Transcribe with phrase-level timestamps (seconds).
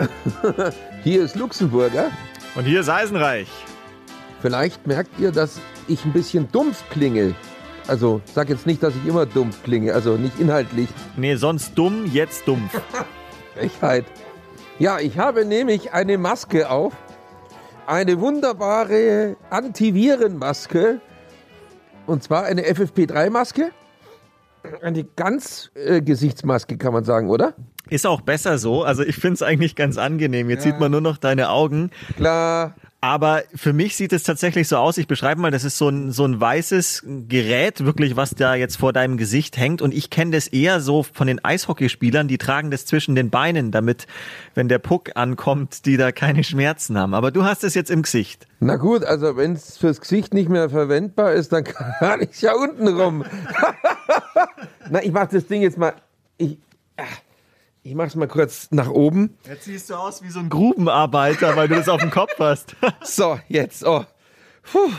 [1.04, 2.10] Hier ist Luxemburger.
[2.54, 3.48] Und hier ist Eisenreich.
[4.40, 7.34] Vielleicht merkt ihr, dass ich ein bisschen dumpf klinge.
[7.86, 10.88] Also, sag jetzt nicht, dass ich immer dumpf klinge, also nicht inhaltlich.
[11.16, 12.80] Nee, sonst dumm, jetzt dumpf.
[13.54, 14.04] Frechheit.
[14.78, 16.92] Ja, ich habe nämlich eine Maske auf.
[17.86, 21.00] Eine wunderbare Antivirenmaske.
[22.06, 23.72] Und zwar eine FFP3-Maske.
[24.80, 27.54] Eine ganz äh, Gesichtsmaske, kann man sagen, oder?
[27.90, 28.84] Ist auch besser so.
[28.84, 30.48] Also ich finde es eigentlich ganz angenehm.
[30.50, 31.90] Jetzt sieht man nur noch deine Augen.
[32.16, 32.74] Klar.
[33.04, 34.96] Aber für mich sieht es tatsächlich so aus.
[34.96, 38.76] Ich beschreibe mal, das ist so ein, so ein weißes Gerät, wirklich, was da jetzt
[38.76, 39.82] vor deinem Gesicht hängt.
[39.82, 43.72] Und ich kenne das eher so von den Eishockeyspielern, die tragen das zwischen den Beinen,
[43.72, 44.06] damit,
[44.54, 47.12] wenn der Puck ankommt, die da keine Schmerzen haben.
[47.12, 48.46] Aber du hast es jetzt im Gesicht.
[48.60, 51.64] Na gut, also wenn es fürs Gesicht nicht mehr verwendbar ist, dann
[51.98, 53.24] kann ich ja unten rum.
[54.90, 55.94] Na, ich mach das Ding jetzt mal.
[56.36, 56.56] Ich,
[56.96, 57.02] ah,
[57.84, 59.36] ich mach's mal kurz nach oben.
[59.46, 62.76] Jetzt siehst du aus wie so ein Grubenarbeiter, weil du das auf dem Kopf hast.
[63.04, 63.84] So, jetzt.
[63.84, 64.04] Oh.
[64.70, 64.90] Puh.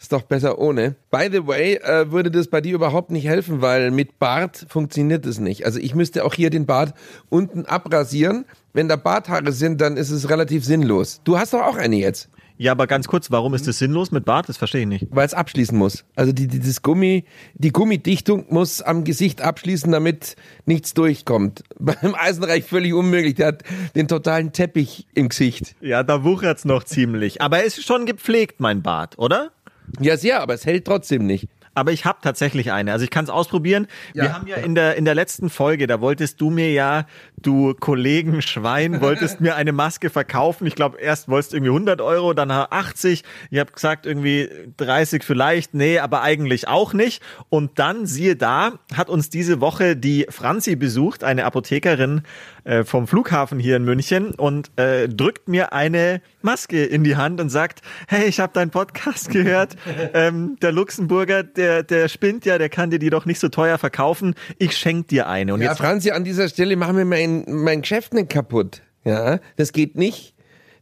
[0.00, 0.94] Ist doch besser ohne.
[1.10, 5.26] By the way, äh, würde das bei dir überhaupt nicht helfen, weil mit Bart funktioniert
[5.26, 5.64] es nicht.
[5.66, 6.94] Also ich müsste auch hier den Bart
[7.30, 8.44] unten abrasieren.
[8.72, 11.20] Wenn da Barthaare sind, dann ist es relativ sinnlos.
[11.24, 12.28] Du hast doch auch eine jetzt.
[12.60, 14.48] Ja, aber ganz kurz, warum ist das sinnlos mit Bart?
[14.48, 15.06] Das verstehe ich nicht.
[15.10, 16.04] weil es abschließen muss.
[16.16, 20.34] Also die, die, das Gummi, die Gummidichtung muss am Gesicht abschließen, damit
[20.66, 21.62] nichts durchkommt.
[21.78, 23.36] Beim Eisenreich völlig unmöglich.
[23.36, 23.62] Der hat
[23.94, 25.76] den totalen Teppich im Gesicht.
[25.80, 27.40] Ja, da wuchert's noch ziemlich.
[27.40, 29.52] Aber er ist schon gepflegt, mein Bart, oder?
[30.00, 31.48] Ja, sehr, aber es hält trotzdem nicht.
[31.74, 32.92] Aber ich habe tatsächlich eine.
[32.92, 33.86] Also ich kann es ausprobieren.
[34.14, 34.22] Ja.
[34.22, 37.06] Wir haben ja in der, in der letzten Folge, da wolltest du mir ja,
[37.36, 40.66] du Kollegen Schwein, wolltest mir eine Maske verkaufen.
[40.66, 43.24] Ich glaube, erst wolltest du irgendwie 100 Euro, dann 80.
[43.50, 45.74] Ich habe gesagt, irgendwie 30 vielleicht.
[45.74, 47.22] Nee, aber eigentlich auch nicht.
[47.48, 52.22] Und dann, siehe da, hat uns diese Woche die Franzi besucht, eine Apothekerin
[52.68, 57.40] äh, vom Flughafen hier in München und äh, drückt mir eine Maske in die Hand
[57.40, 59.76] und sagt, hey, ich habe deinen Podcast gehört.
[60.12, 63.78] ähm, der Luxemburger, der, der spinnt ja, der kann dir die doch nicht so teuer
[63.78, 64.34] verkaufen.
[64.58, 65.54] Ich schenk dir eine.
[65.54, 68.82] Und Ja, jetzt Franzi, an dieser Stelle machen wir mein, mein Geschäft nicht kaputt.
[69.04, 70.34] Ja, das geht nicht.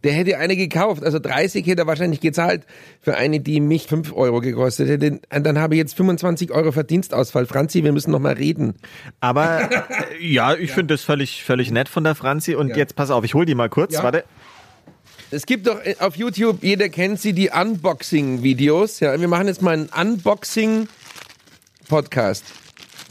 [0.04, 2.64] Der hätte eine gekauft, also 30 hätte er wahrscheinlich gezahlt
[3.00, 5.20] für eine, die mich 5 Euro gekostet hätte.
[5.34, 7.46] Und dann habe ich jetzt 25 Euro Verdienstausfall.
[7.46, 8.74] Franzi, wir müssen noch mal reden.
[9.20, 9.82] Aber äh,
[10.20, 12.54] ja, ich finde das völlig, völlig nett von der Franzi.
[12.54, 13.94] Und jetzt pass auf, ich hol die mal kurz.
[13.94, 14.02] Ja.
[14.02, 14.24] Warte.
[15.30, 19.00] Es gibt doch äh, auf YouTube, jeder kennt sie, die Unboxing-Videos.
[19.00, 22.44] Ja, wir machen jetzt mal einen Unboxing-Podcast.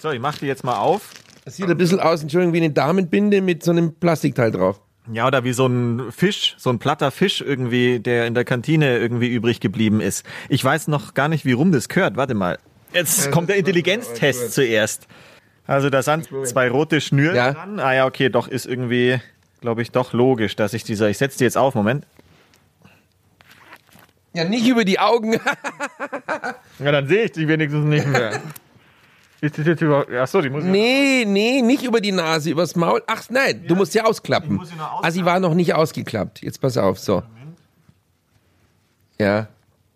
[0.01, 1.11] So, ich mach die jetzt mal auf.
[1.43, 4.79] Das sieht ein bisschen aus, Entschuldigung, wie eine Damenbinde mit so einem Plastikteil drauf.
[5.11, 8.97] Ja, oder wie so ein Fisch, so ein platter Fisch irgendwie, der in der Kantine
[8.97, 10.25] irgendwie übrig geblieben ist.
[10.49, 12.17] Ich weiß noch gar nicht, wie rum das gehört.
[12.17, 12.57] Warte mal.
[12.93, 15.07] Jetzt kommt der Intelligenztest zuerst.
[15.67, 17.51] Also da sind zwei rote Schnüre Ja.
[17.53, 17.79] dran.
[17.79, 19.19] Ah ja, okay, doch ist irgendwie,
[19.61, 21.09] glaube ich, doch logisch, dass ich dieser.
[21.09, 22.05] Ich setze die jetzt auf, Moment.
[24.33, 25.39] Ja, nicht über die Augen.
[26.79, 28.41] Ja, dann sehe ich die wenigstens nicht mehr.
[29.45, 30.11] Ist das jetzt überhaupt.
[30.11, 30.69] Achso, die muss ich.
[30.69, 33.03] nee, nee, nicht über die Nase, übers Maul.
[33.05, 34.55] Ach nein, du musst sie ausklappen.
[34.55, 36.41] muss sie noch Ah, sie war noch nicht ausgeklappt.
[36.41, 37.21] Jetzt pass auf, so.
[39.19, 39.47] Ja.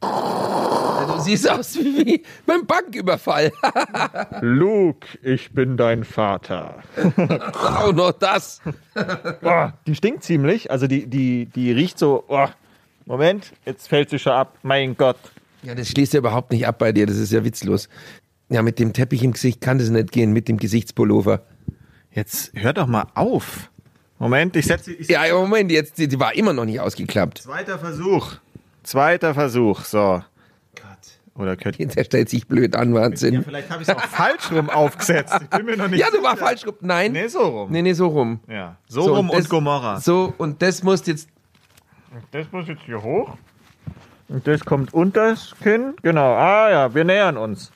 [0.02, 3.52] Ja, Du siehst aus wie, wie beim Banküberfall.
[4.42, 6.76] Luke, ich bin dein Vater.
[7.54, 8.62] Auch noch das.
[9.42, 10.70] Boah, die stinkt ziemlich.
[10.72, 12.24] Also die, die, die riecht so.
[12.28, 12.48] Oh,
[13.06, 14.58] Moment, jetzt fällt sie schon ab.
[14.62, 15.18] Mein Gott.
[15.64, 17.06] Ja, das schließt ja überhaupt nicht ab bei dir.
[17.06, 17.90] Das ist ja witzlos.
[18.50, 21.42] Ja, mit dem Teppich im Gesicht kann das nicht gehen, mit dem Gesichtspullover.
[22.12, 23.70] Jetzt hör doch mal auf.
[24.18, 24.92] Moment, ich setze.
[24.92, 27.38] Ich Ja, Moment, jetzt, die, die war immer noch nicht ausgeklappt.
[27.40, 28.34] Zweiter Versuch.
[28.84, 29.82] Zweiter Versuch.
[29.86, 30.24] So.
[31.36, 31.86] Oder könnte.
[31.88, 33.36] Der stellt sich blöd an, Wahnsinn.
[33.36, 35.34] Ja, vielleicht habe ich es auch falsch rum aufgesetzt.
[35.42, 36.46] Ich bin mir noch nicht Ja, du war sicher.
[36.46, 36.76] falsch rum.
[36.82, 37.14] Nein.
[37.14, 37.72] Nee, so rum.
[37.72, 38.42] Nee, nee, so rum.
[38.50, 38.76] Ja.
[38.90, 40.02] So, rum und, das- Gomorra.
[40.02, 41.30] So, und das muss jetzt.
[42.32, 43.38] Das muss jetzt hier hoch.
[44.28, 45.94] Und das kommt unters Kinn.
[46.02, 46.34] Genau.
[46.34, 47.72] Ah ja, wir nähern uns.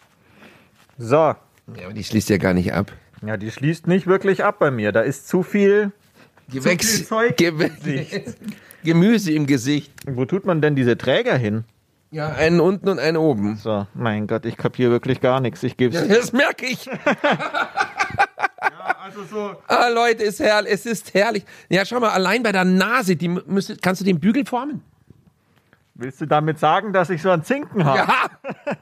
[0.98, 1.16] So.
[1.16, 1.38] Ja,
[1.86, 2.92] aber die schließt ja gar nicht ab.
[3.26, 4.92] Ja, die schließt nicht wirklich ab bei mir.
[4.92, 5.92] Da ist zu viel.
[6.52, 6.98] Gewächs.
[6.98, 7.54] viel Zeug Gew
[8.84, 9.94] Gemüse im Gesicht.
[10.06, 11.64] Wo tut man denn diese Träger hin?
[12.12, 13.56] Ja, einen unten und einen oben.
[13.56, 15.64] So, mein Gott, ich kapiere wirklich gar nichts.
[15.64, 16.88] Ich gebe Ja, das merke ich.
[19.04, 19.56] also so.
[19.68, 20.74] Ah, Leute, ist herrlich.
[20.74, 21.46] Es ist herrlich.
[21.70, 24.84] Ja, schau mal, allein bei der Nase, die müsste, kannst du den Bügel formen?
[25.96, 28.00] Willst du damit sagen, dass ich so einen Zinken habe?
[28.00, 28.76] Ja.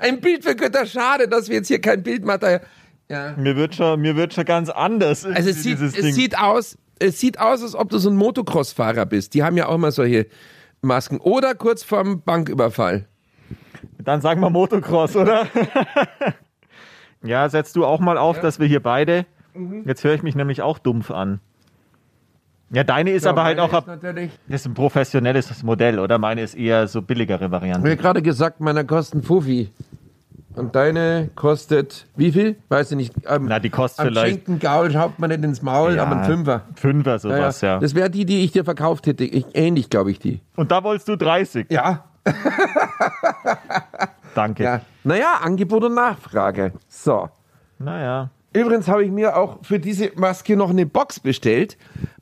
[0.00, 0.86] Ein Bild für Götter.
[0.86, 2.62] Schade, dass wir jetzt hier kein Bildmaterial.
[3.08, 3.34] Ja.
[3.36, 5.24] Mir wird schon, mir wird schon ganz anders.
[5.24, 6.12] Also es sieht, es Ding.
[6.12, 9.34] sieht aus, es sieht aus, als ob du so ein Motocross-Fahrer bist.
[9.34, 10.26] Die haben ja auch immer solche
[10.80, 11.18] Masken.
[11.18, 13.06] Oder kurz vorm Banküberfall.
[13.98, 15.46] Dann sagen wir Motocross, oder?
[17.22, 19.26] ja, setzt du auch mal auf, dass wir hier beide.
[19.54, 19.84] Mhm.
[19.86, 21.40] Jetzt höre ich mich nämlich auch dumpf an.
[22.72, 23.86] Ja, deine ist aber halt auch ab,
[24.48, 26.18] ist ein professionelles Modell, oder?
[26.18, 27.80] Meine ist eher so billigere Ich Variante.
[27.80, 29.70] habe gerade gesagt, meiner kostet Fuffi.
[30.56, 32.56] Und deine kostet wie viel?
[32.68, 33.26] Weiß ich nicht.
[33.28, 36.24] Am, Na, die kostet am vielleicht- Schinkengaul schaut man nicht ins Maul, Ja, aber ein
[36.24, 36.62] Fünfer.
[36.74, 37.78] Fünfer Ja, sowas, ja.
[37.78, 39.24] Das wäre die, die ich dir verkauft hätte.
[39.24, 40.40] Ich, ähnlich, glaube ich, die.
[40.56, 41.66] Und da wolltest du 30.
[41.70, 42.04] Ja.
[44.34, 44.62] Danke.
[44.62, 44.80] ja.
[45.04, 46.72] Naja, Angebot und Nachfrage.
[46.88, 47.28] So.
[47.78, 48.30] Naja.
[48.52, 51.76] Übrigens habe ich mir auch für diese Maske noch eine Box bestellt.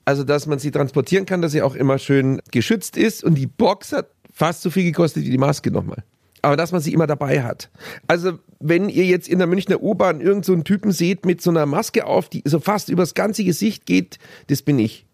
[0.09, 3.23] Also, dass man sie transportieren kann, dass sie auch immer schön geschützt ist.
[3.23, 6.03] Und die Box hat fast so viel gekostet wie die Maske nochmal.
[6.41, 7.69] Aber dass man sie immer dabei hat.
[8.07, 11.51] Also, wenn ihr jetzt in der Münchner U-Bahn irgendeinen so einen Typen seht mit so
[11.51, 14.17] einer Maske auf, die so fast übers ganze Gesicht geht,
[14.47, 15.05] das bin ich.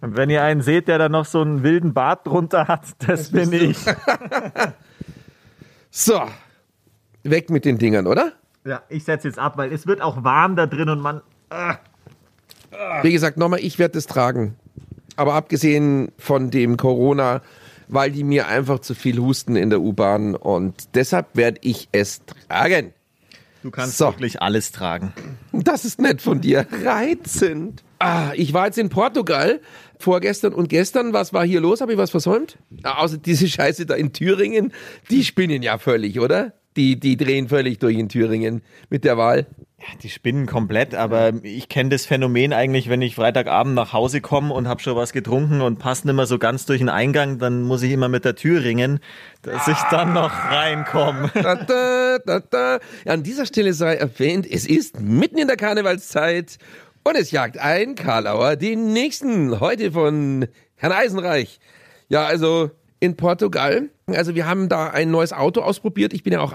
[0.00, 3.32] Und wenn ihr einen seht, der da noch so einen wilden Bart drunter hat, das
[3.32, 3.76] bin ich.
[5.94, 6.22] So.
[7.24, 8.32] Weg mit den Dingern, oder?
[8.64, 11.22] Ja, ich setze jetzt ab, weil es wird auch warm da drin und man.
[13.02, 14.54] Wie gesagt, nochmal, ich werde es tragen.
[15.16, 17.42] Aber abgesehen von dem Corona,
[17.88, 22.22] weil die mir einfach zu viel husten in der U-Bahn und deshalb werde ich es
[22.48, 22.94] tragen.
[23.62, 24.06] Du kannst So.
[24.06, 25.12] wirklich alles tragen.
[25.52, 26.66] Das ist nett von dir.
[26.84, 27.84] Reizend.
[28.00, 29.60] Ah, ich war jetzt in Portugal
[30.00, 31.12] vorgestern und gestern.
[31.12, 31.80] Was war hier los?
[31.80, 32.58] Habe ich was versäumt?
[32.82, 34.72] Ah, außer diese Scheiße da in Thüringen.
[35.10, 36.54] Die spinnen ja völlig, oder?
[36.76, 39.46] Die, die drehen völlig durch in Thüringen mit der Wahl.
[40.02, 44.54] Die spinnen komplett, aber ich kenne das Phänomen eigentlich, wenn ich Freitagabend nach Hause komme
[44.54, 47.62] und habe schon was getrunken und passt nicht mehr so ganz durch den Eingang, dann
[47.62, 49.00] muss ich immer mit der Tür ringen,
[49.42, 51.30] dass ich dann noch reinkomme.
[51.42, 56.58] Da, da, da, an dieser Stelle sei erwähnt, es ist mitten in der Karnevalszeit
[57.04, 60.46] und es jagt ein Karlauer den nächsten, heute von
[60.76, 61.58] Herrn Eisenreich.
[62.08, 62.70] Ja, also
[63.00, 63.88] in Portugal.
[64.06, 66.12] Also wir haben da ein neues Auto ausprobiert.
[66.12, 66.52] Ich bin ja auch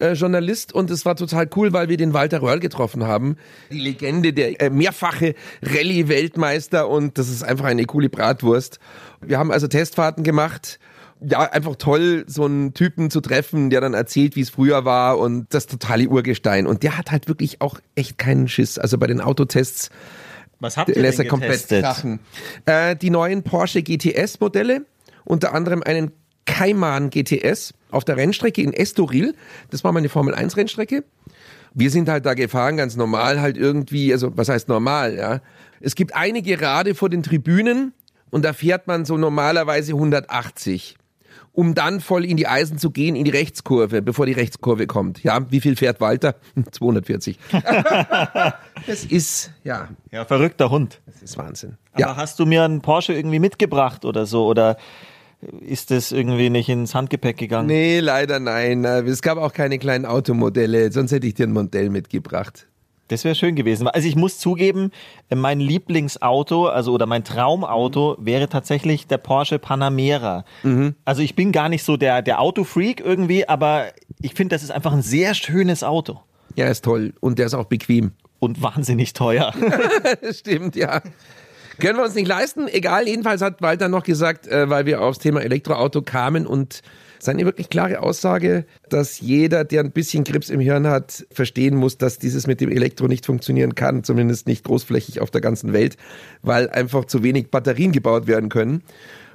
[0.00, 3.36] Autojournalist und es war total cool, weil wir den Walter Röhrl getroffen haben.
[3.70, 8.78] Die Legende, der äh, mehrfache Rallye-Weltmeister und das ist einfach eine coole Bratwurst.
[9.20, 10.78] Wir haben also Testfahrten gemacht
[11.20, 15.18] ja, einfach toll, so einen Typen zu treffen, der dann erzählt, wie es früher war
[15.18, 16.66] und das totale Urgestein.
[16.66, 18.78] Und der hat halt wirklich auch echt keinen Schiss.
[18.78, 19.90] Also bei den Autotests
[20.60, 21.84] Was habt ihr lässt er denn komplett getestet?
[21.84, 22.20] krachen.
[22.66, 24.84] Äh, die neuen Porsche GTS Modelle,
[25.24, 26.12] unter anderem einen
[26.46, 29.34] Cayman GTS auf der Rennstrecke in Estoril.
[29.70, 31.04] Das war meine Formel 1 Rennstrecke.
[31.74, 35.40] Wir sind halt da gefahren, ganz normal, halt irgendwie, also was heißt normal, ja.
[35.80, 37.92] Es gibt eine Gerade vor den Tribünen
[38.30, 40.96] und da fährt man so normalerweise 180
[41.56, 45.22] um dann voll in die Eisen zu gehen, in die Rechtskurve, bevor die Rechtskurve kommt.
[45.22, 46.34] Ja, wie viel fährt Walter?
[46.70, 47.38] 240.
[48.86, 51.00] das ist, ja, Ja, verrückter Hund.
[51.06, 51.78] das ist Wahnsinn.
[51.92, 54.46] Aber Ja, hast du mir einen Porsche irgendwie mitgebracht oder so?
[54.46, 54.76] Oder
[55.60, 57.66] ist das irgendwie nicht ins Handgepäck gegangen?
[57.66, 58.84] nee, leider nein.
[58.84, 62.66] Es gab auch keine kleinen Automodelle, sonst hätte ich dir ein Modell mitgebracht.
[63.08, 63.86] Das wäre schön gewesen.
[63.86, 64.90] Also ich muss zugeben,
[65.32, 70.44] mein Lieblingsauto, also oder mein Traumauto wäre tatsächlich der Porsche Panamera.
[71.04, 73.86] Also ich bin gar nicht so der, der Autofreak irgendwie, aber
[74.20, 76.18] ich finde, das ist einfach ein sehr schönes Auto.
[76.56, 77.14] Ja, ist toll.
[77.20, 78.12] Und der ist auch bequem.
[78.40, 79.54] Und wahnsinnig teuer.
[80.32, 81.00] Stimmt, ja.
[81.80, 82.68] Können wir uns nicht leisten.
[82.68, 86.82] Egal, jedenfalls hat Walter noch gesagt, äh, weil wir aufs Thema Elektroauto kamen und
[87.18, 91.98] seine wirklich klare Aussage, dass jeder, der ein bisschen Grips im Hirn hat, verstehen muss,
[91.98, 95.96] dass dieses mit dem Elektro nicht funktionieren kann, zumindest nicht großflächig auf der ganzen Welt,
[96.42, 98.82] weil einfach zu wenig Batterien gebaut werden können.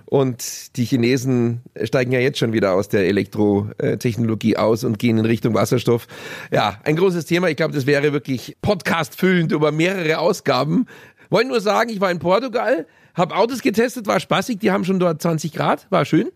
[0.06, 5.26] Und die Chinesen steigen ja jetzt schon wieder aus der Elektrotechnologie aus und gehen in
[5.26, 6.06] Richtung Wasserstoff.
[6.52, 7.48] Ja, ein großes Thema.
[7.48, 10.86] Ich glaube, das wäre wirklich Podcast füllend über mehrere Ausgaben.
[11.32, 12.86] Wollen nur sagen, ich war in Portugal,
[13.16, 14.60] habe Autos getestet, war spaßig.
[14.60, 16.30] Die haben schon dort 20 Grad, war schön.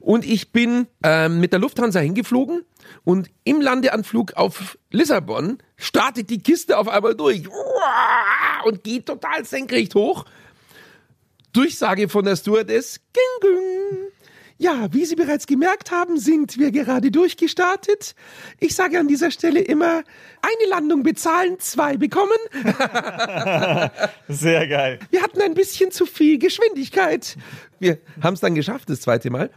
[0.00, 2.62] Und ich bin ähm, mit der Lufthansa hingeflogen
[3.04, 7.48] und im Landeanflug auf Lissabon startet die Kiste auf einmal durch
[8.66, 10.26] und geht total senkrecht hoch.
[11.54, 13.00] Durchsage von der Stewardess.
[13.14, 14.03] Ging, ging.
[14.56, 18.14] Ja, wie Sie bereits gemerkt haben, sind wir gerade durchgestartet.
[18.60, 20.04] Ich sage an dieser Stelle immer,
[20.42, 22.30] eine Landung bezahlen, zwei bekommen.
[24.28, 25.00] Sehr geil.
[25.10, 27.36] Wir hatten ein bisschen zu viel Geschwindigkeit.
[27.80, 29.50] Wir haben es dann geschafft, das zweite Mal.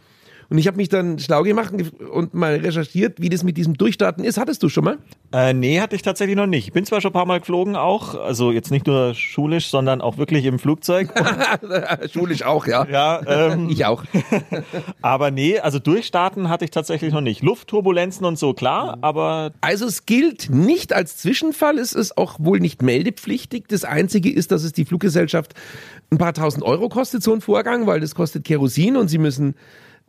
[0.49, 1.73] Und ich habe mich dann schlau gemacht
[2.11, 4.37] und mal recherchiert, wie das mit diesem Durchstarten ist.
[4.37, 4.97] Hattest du schon mal?
[5.33, 6.67] Äh, nee, hatte ich tatsächlich noch nicht.
[6.67, 9.99] Ich bin zwar schon ein paar Mal geflogen auch, also jetzt nicht nur schulisch, sondern
[9.99, 11.13] auch wirklich im Flugzeug.
[12.13, 12.87] schulisch auch, ja.
[12.89, 14.05] Ja, ähm, Ich auch.
[15.01, 17.43] aber nee, also durchstarten hatte ich tatsächlich noch nicht.
[17.43, 22.61] Luftturbulenzen und so, klar, aber Also es gilt nicht als Zwischenfall, es ist auch wohl
[22.61, 23.65] nicht meldepflichtig.
[23.67, 25.53] Das Einzige ist, dass es die Fluggesellschaft
[26.09, 29.55] ein paar tausend Euro kostet, so ein Vorgang, weil das kostet Kerosin und sie müssen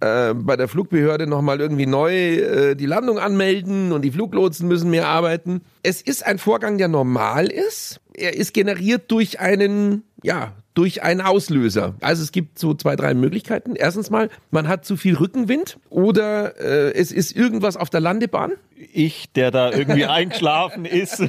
[0.00, 4.90] äh, bei der Flugbehörde nochmal irgendwie neu äh, die Landung anmelden und die Fluglotsen müssen
[4.90, 5.62] mehr arbeiten.
[5.82, 8.00] Es ist ein Vorgang, der normal ist.
[8.18, 11.94] Er ist generiert durch einen, ja, durch einen Auslöser.
[12.00, 13.74] Also es gibt so zwei, drei Möglichkeiten.
[13.74, 18.52] Erstens mal, man hat zu viel Rückenwind oder äh, es ist irgendwas auf der Landebahn.
[18.92, 21.22] ich, der da irgendwie eingeschlafen ist.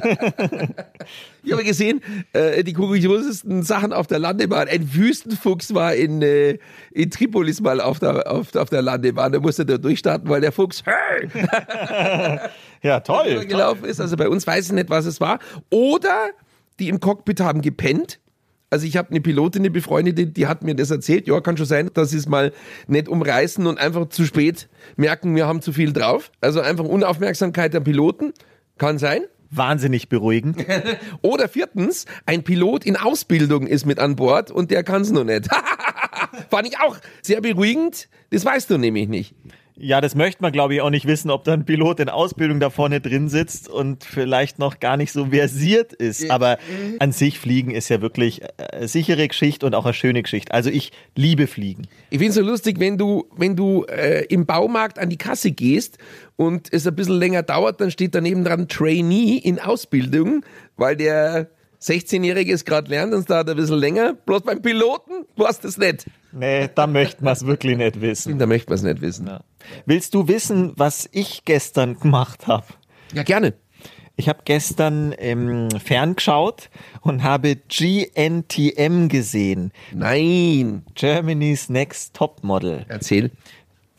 [1.42, 2.02] Ich habe gesehen,
[2.34, 4.68] äh, die kuriosesten Sachen auf der Landebahn.
[4.68, 6.58] Ein Wüstenfuchs war in, äh,
[6.92, 9.32] in Tripolis mal auf der, auf, auf der Landebahn.
[9.32, 11.30] Da musste der durchstarten, weil der Fuchs hey,
[12.82, 13.46] ja, toll.
[13.46, 14.02] gelaufen ist.
[14.02, 15.38] Also bei uns weiß ich nicht, was es war.
[15.70, 16.28] Oder
[16.80, 18.18] die im Cockpit haben gepennt.
[18.70, 21.26] Also ich habe eine Pilotin, eine befreundete, die hat mir das erzählt.
[21.26, 22.52] Ja, kann schon sein, dass sie es mal
[22.86, 26.30] nicht umreißen und einfach zu spät merken, wir haben zu viel drauf.
[26.40, 28.32] Also einfach Unaufmerksamkeit der Piloten.
[28.78, 29.22] Kann sein.
[29.50, 30.64] Wahnsinnig beruhigend.
[31.22, 35.24] Oder viertens, ein Pilot in Ausbildung ist mit an Bord und der kann es noch
[35.24, 35.48] nicht.
[36.50, 38.08] Fand ich auch sehr beruhigend.
[38.30, 39.34] Das weißt du nämlich nicht.
[39.82, 42.60] Ja, das möchte man, glaube ich, auch nicht wissen, ob da ein Pilot in Ausbildung
[42.60, 46.30] da vorne drin sitzt und vielleicht noch gar nicht so versiert ist.
[46.30, 46.58] Aber
[46.98, 50.52] an sich Fliegen ist ja wirklich eine sichere Geschichte und auch eine schöne Geschichte.
[50.52, 51.88] Also ich liebe Fliegen.
[52.10, 55.96] Ich finde so lustig, wenn du, wenn du äh, im Baumarkt an die Kasse gehst
[56.36, 60.44] und es ein bisschen länger dauert, dann steht daneben dran Trainee in Ausbildung,
[60.76, 61.48] weil der
[61.80, 64.12] 16-Jährige es gerade lernt und es dauert ein bisschen länger.
[64.26, 66.04] Bloß beim Piloten war's das nicht.
[66.32, 68.38] Nee, da möchte man es wirklich nicht wissen.
[68.38, 69.26] Da möchte man es nicht wissen.
[69.26, 69.40] Ja.
[69.86, 72.66] Willst du wissen, was ich gestern gemacht habe?
[73.12, 73.54] Ja, gerne.
[74.16, 76.68] Ich habe gestern ähm, ferngeschaut
[77.00, 79.72] und habe GNTM gesehen.
[79.94, 80.84] Nein.
[80.94, 82.84] Germany's Next Top Model.
[82.88, 83.30] Erzähl.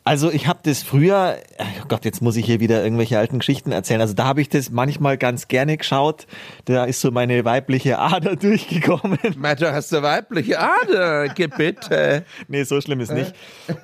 [0.04, 3.70] Also ich habe das früher, oh Gott, jetzt muss ich hier wieder irgendwelche alten Geschichten
[3.70, 4.00] erzählen.
[4.00, 6.26] Also da habe ich das manchmal ganz gerne geschaut.
[6.64, 9.18] Da ist so meine weibliche Ader durchgekommen.
[9.36, 12.24] Matter, hast du weibliche Ader, bitte.
[12.48, 13.32] Nee, so schlimm ist nicht.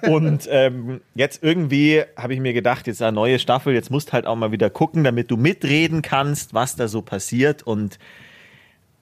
[0.03, 4.27] Und ähm, jetzt irgendwie habe ich mir gedacht, jetzt eine neue Staffel, jetzt musst halt
[4.27, 7.63] auch mal wieder gucken, damit du mitreden kannst, was da so passiert.
[7.63, 8.01] Und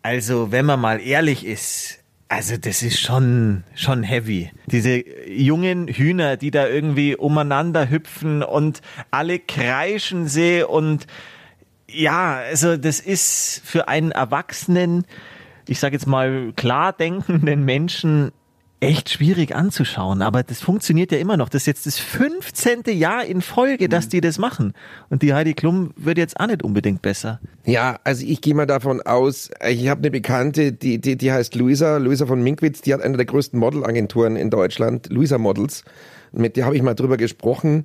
[0.02, 4.50] also, wenn man mal ehrlich ist, also das ist schon, schon heavy.
[4.66, 8.80] Diese jungen Hühner, die da irgendwie umeinander hüpfen und
[9.11, 11.06] alle kreischen sie und
[11.88, 15.04] ja, also das ist für einen Erwachsenen,
[15.68, 18.33] ich sage jetzt mal klar denkenden Menschen
[18.80, 21.49] echt schwierig anzuschauen, aber das funktioniert ja immer noch.
[21.49, 22.83] Das ist jetzt das 15.
[22.88, 24.75] Jahr in Folge, dass die das machen.
[25.09, 27.40] Und die Heidi Klum wird jetzt auch nicht unbedingt besser.
[27.64, 31.54] Ja, also ich gehe mal davon aus, ich habe eine Bekannte, die, die, die heißt
[31.54, 35.85] Luisa, Luisa von Minkwitz, die hat eine der größten Modelagenturen in Deutschland, Luisa Models.
[36.33, 37.85] Mit der habe ich mal drüber gesprochen.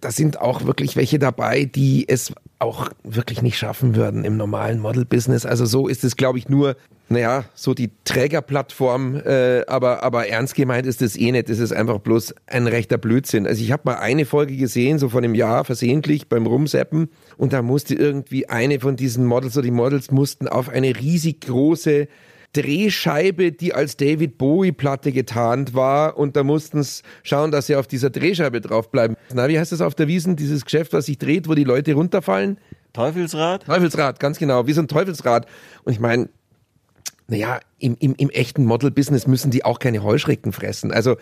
[0.00, 4.80] Da sind auch wirklich welche dabei, die es auch wirklich nicht schaffen würden im normalen
[4.80, 5.44] Model-Business.
[5.44, 6.76] Also so ist es, glaube ich, nur,
[7.08, 11.50] naja, so die Trägerplattform, äh, aber, aber ernst gemeint ist das eh nicht.
[11.50, 13.46] Das ist einfach bloß ein rechter Blödsinn.
[13.46, 17.52] Also ich habe mal eine Folge gesehen, so von einem Jahr versehentlich beim Rumseppen und
[17.52, 22.08] da musste irgendwie eine von diesen Models oder die Models mussten auf eine riesig große
[22.56, 27.76] Drehscheibe, die als David Bowie Platte getarnt war und da mussten es schauen, dass sie
[27.76, 29.16] auf dieser Drehscheibe draufbleiben.
[29.34, 31.92] Na, wie heißt das auf der Wiesen, dieses Geschäft, was sich dreht, wo die Leute
[31.92, 32.58] runterfallen?
[32.92, 33.66] Teufelsrad?
[33.66, 35.46] Teufelsrad, ganz genau, wie so ein Teufelsrad.
[35.84, 36.30] Und ich meine,
[37.28, 40.92] naja, im, im, im echten Model-Business müssen die auch keine Heuschrecken fressen.
[40.92, 41.16] Also,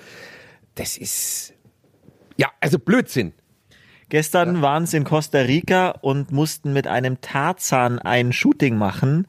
[0.76, 1.54] das ist,
[2.36, 3.32] ja, also Blödsinn.
[4.08, 9.26] Gestern waren sie in Costa Rica und mussten mit einem Tarzan ein Shooting machen.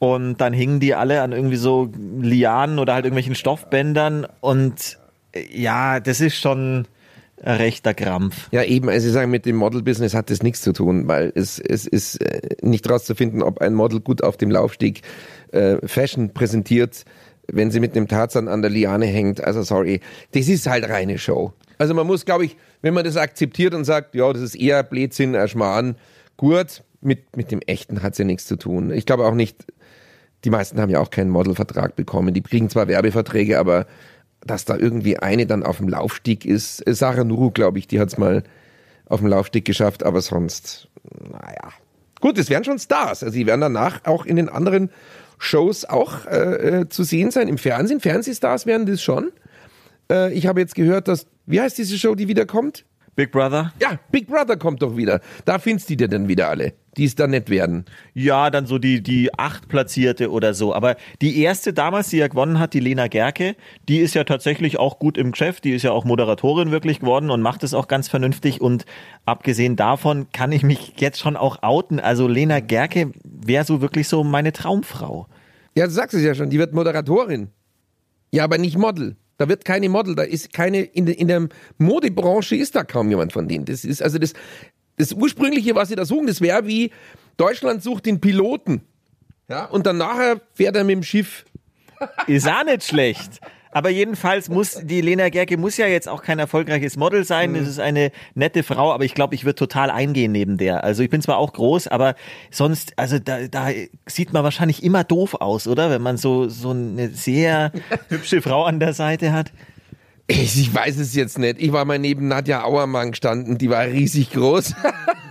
[0.00, 1.90] Und dann hingen die alle an irgendwie so
[2.20, 4.26] Lianen oder halt irgendwelchen Stoffbändern.
[4.40, 4.98] Und
[5.32, 6.86] äh, ja, das ist schon
[7.42, 8.48] ein rechter Krampf.
[8.50, 11.58] Ja, eben, also Sie sagen, mit dem Model-Business hat das nichts zu tun, weil es,
[11.58, 15.02] es ist äh, nicht rauszufinden, ob ein Model gut auf dem Laufsteg
[15.52, 17.04] äh, Fashion präsentiert,
[17.46, 19.44] wenn sie mit einem Tarzan an der Liane hängt.
[19.44, 20.00] Also sorry,
[20.32, 21.52] das ist halt reine Show.
[21.76, 24.82] Also man muss, glaube ich, wenn man das akzeptiert und sagt, ja, das ist eher
[24.82, 25.96] Blödsinn als Schmarrn,
[26.38, 28.90] gut, mit, mit dem Echten hat ja nichts zu tun.
[28.92, 29.66] Ich glaube auch nicht,
[30.44, 32.34] die meisten haben ja auch keinen Modelvertrag bekommen.
[32.34, 33.86] Die kriegen zwar Werbeverträge, aber
[34.44, 38.00] dass da irgendwie eine dann auf dem Laufsteg ist, äh, Sarah Nuru, glaube ich, die
[38.00, 38.42] hat's mal
[39.06, 40.88] auf dem Laufsteg geschafft, aber sonst,
[41.20, 41.72] naja.
[42.20, 43.22] Gut, es werden schon Stars.
[43.22, 44.90] Also die werden danach auch in den anderen
[45.38, 47.48] Shows auch äh, äh, zu sehen sein.
[47.48, 49.32] Im Fernsehen, Fernsehstars werden das schon.
[50.10, 52.84] Äh, ich habe jetzt gehört, dass, wie heißt diese Show, die wiederkommt?
[53.16, 53.72] Big Brother?
[53.80, 55.20] Ja, Big Brother kommt doch wieder.
[55.44, 57.84] Da findest du die dann wieder alle, die es dann nicht werden.
[58.14, 60.74] Ja, dann so die, die acht-Platzierte oder so.
[60.74, 63.56] Aber die erste damals, die ja gewonnen hat, die Lena Gerke,
[63.88, 65.64] die ist ja tatsächlich auch gut im Geschäft.
[65.64, 68.60] Die ist ja auch Moderatorin wirklich geworden und macht es auch ganz vernünftig.
[68.60, 68.86] Und
[69.26, 72.00] abgesehen davon kann ich mich jetzt schon auch outen.
[72.00, 75.26] Also Lena Gerke wäre so wirklich so meine Traumfrau.
[75.74, 77.50] Ja, du sagst es ja schon, die wird Moderatorin.
[78.32, 79.16] Ja, aber nicht Model.
[79.40, 83.08] Da wird keine Model, da ist keine, in, der- in der Modebranche ist da kaum
[83.08, 83.64] jemand von denen.
[83.64, 84.34] Das ist also das,
[84.98, 86.90] das ursprüngliche, was sie da suchen, das wäre wie
[87.38, 88.82] Deutschland sucht den Piloten.
[89.48, 91.46] Ja, und dann nachher fährt er mit dem Schiff.
[92.26, 93.40] Ist auch nicht schlecht.
[93.72, 97.54] Aber jedenfalls muss die Lena Gerke muss ja jetzt auch kein erfolgreiches Model sein.
[97.54, 100.82] Das ist eine nette Frau, aber ich glaube, ich würde total eingehen neben der.
[100.82, 102.16] Also ich bin zwar auch groß, aber
[102.50, 103.68] sonst, also da, da
[104.06, 105.90] sieht man wahrscheinlich immer doof aus, oder?
[105.90, 107.70] Wenn man so so eine sehr
[108.08, 109.52] hübsche Frau an der Seite hat.
[110.26, 111.60] Ich, weiß es jetzt nicht.
[111.60, 114.74] Ich war mal neben Nadja Auermann gestanden, die war riesig groß.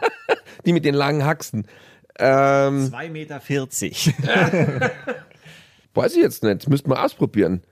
[0.65, 1.67] die mit den langen Haxen.
[2.17, 3.41] Ähm, 2,40 Meter.
[5.93, 6.67] weiß ich jetzt nicht.
[6.67, 7.63] Müssten wir ausprobieren.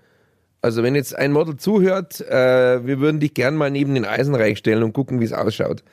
[0.62, 4.58] Also wenn jetzt ein Model zuhört, äh, wir würden dich gern mal neben den Eisenreich
[4.58, 5.84] stellen und gucken, wie es ausschaut.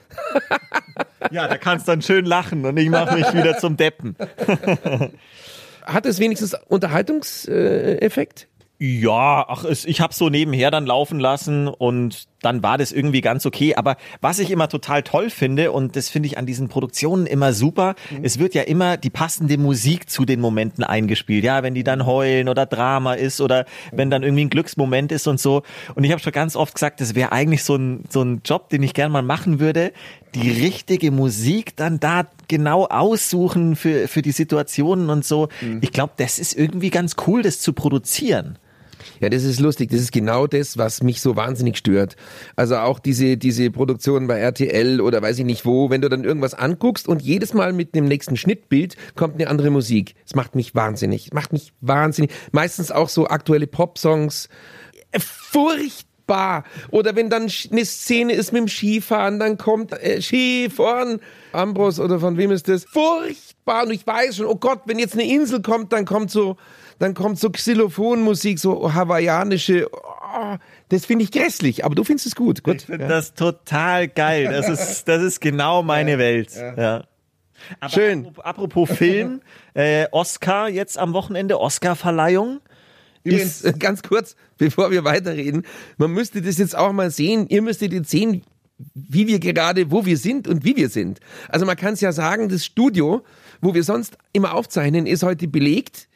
[1.31, 4.17] Ja, da kannst du dann schön lachen und ich mache mich wieder zum Deppen.
[5.85, 8.49] Hat es wenigstens Unterhaltungseffekt?
[8.79, 13.47] Ja, ach, ich habe so nebenher dann laufen lassen und dann war das irgendwie ganz
[13.47, 13.75] okay.
[13.75, 17.53] Aber was ich immer total toll finde, und das finde ich an diesen Produktionen immer
[17.53, 21.45] super, es wird ja immer die passende Musik zu den Momenten eingespielt.
[21.45, 25.27] Ja, wenn die dann heulen oder Drama ist oder wenn dann irgendwie ein Glücksmoment ist
[25.27, 25.63] und so.
[25.95, 28.69] Und ich habe schon ganz oft gesagt, das wäre eigentlich so ein, so ein Job,
[28.69, 29.93] den ich gerne mal machen würde.
[30.35, 35.49] Die richtige Musik dann da genau aussuchen für, für die Situationen und so.
[35.81, 38.59] Ich glaube, das ist irgendwie ganz cool, das zu produzieren.
[39.25, 39.89] Ja, das ist lustig.
[39.91, 42.15] Das ist genau das, was mich so wahnsinnig stört.
[42.57, 46.25] Also auch diese, diese Produktionen bei RTL oder weiß ich nicht wo, wenn du dann
[46.25, 50.15] irgendwas anguckst und jedes Mal mit dem nächsten Schnittbild kommt eine andere Musik.
[50.25, 51.33] Das macht mich wahnsinnig.
[51.33, 52.33] Macht mich wahnsinnig.
[52.53, 54.51] Meistens auch so aktuelle Popsongs.
[55.11, 56.65] Äh, Furchtbar.
[56.91, 61.21] Oder wenn dann eine Szene ist mit dem Skifahren, dann kommt äh, Skifahren.
[61.53, 62.85] Ambros oder von wem ist das?
[62.85, 63.85] Furchtbar.
[63.85, 66.59] Und ich weiß schon, oh Gott, wenn jetzt eine Insel kommt, dann kommt so,
[66.99, 69.89] dann kommt so Xylophonmusik, so hawaiianische.
[69.93, 70.57] Oh,
[70.89, 72.63] das finde ich grässlich, aber du findest es gut.
[72.63, 72.77] Gut.
[72.77, 74.49] Ich finde das total geil.
[74.51, 76.51] Das ist, das ist genau meine Welt.
[76.55, 77.05] Ja.
[77.81, 78.29] Aber Schön.
[78.43, 79.41] Apropos, Film,
[79.75, 82.61] äh, Oscar jetzt am Wochenende, Oscar-Verleihung.
[83.23, 85.65] Übrigens, ganz kurz, bevor wir weiterreden,
[85.97, 87.47] man müsste das jetzt auch mal sehen.
[87.49, 88.43] Ihr müsstet jetzt sehen,
[88.95, 91.21] wie wir gerade, wo wir sind und wie wir sind.
[91.49, 93.25] Also man kann es ja sagen, das Studio,
[93.63, 96.09] wo wir sonst immer aufzeichnen, ist heute belegt.